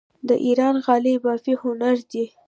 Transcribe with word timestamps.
د 0.27 0.29
ایران 0.45 0.75
غالۍ 0.85 1.15
بافي 1.23 1.53
هنر 1.63 1.97
دی. 2.11 2.25